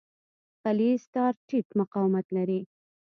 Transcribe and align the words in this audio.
غلیظ 0.63 1.01
تار 1.13 1.33
ټیټ 1.47 1.67
مقاومت 1.79 2.25
لري. 2.37 2.61